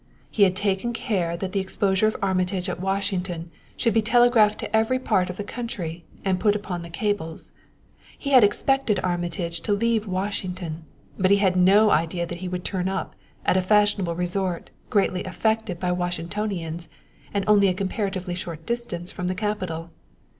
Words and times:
He 0.31 0.41
had 0.41 0.55
taken 0.55 0.93
care 0.93 1.37
that 1.37 1.51
the 1.51 1.59
exposure 1.59 2.07
of 2.07 2.15
Armitage 2.23 2.67
at 2.67 2.79
Washington 2.79 3.51
should 3.77 3.93
be 3.93 4.01
telegraphed 4.01 4.57
to 4.61 4.75
every 4.75 4.97
part 4.97 5.29
of 5.29 5.37
the 5.37 5.43
country, 5.43 6.05
and 6.25 6.39
put 6.39 6.55
upon 6.55 6.81
the 6.81 6.89
cables. 6.89 7.51
He 8.17 8.31
had 8.31 8.43
expected 8.43 8.99
Armitage 9.03 9.61
to 9.61 9.73
leave 9.73 10.07
Washington, 10.07 10.85
but 11.19 11.29
he 11.29 11.37
had 11.37 11.55
no 11.55 11.91
idea 11.91 12.25
that 12.25 12.39
he 12.39 12.47
would 12.47 12.65
turn 12.65 12.87
up 12.89 13.13
at 13.45 13.57
a 13.57 13.61
fashionable 13.61 14.15
resort 14.15 14.71
greatly 14.89 15.23
affected 15.23 15.79
by 15.79 15.91
Washingtonians 15.91 16.89
and 17.31 17.43
only 17.47 17.67
a 17.67 17.73
comparatively 17.75 18.33
short 18.33 18.65
distance 18.65 19.11
from 19.11 19.27
the 19.27 19.35
capital. 19.35 19.91